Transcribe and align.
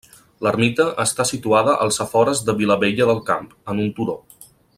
L'ermita 0.45 0.85
està 1.03 1.25
situada 1.31 1.75
als 1.85 2.01
afores 2.07 2.41
de 2.49 2.57
Vilabella 2.63 3.11
del 3.13 3.23
Camp, 3.31 3.47
en 3.75 3.85
un 3.85 3.95
turó. 4.01 4.19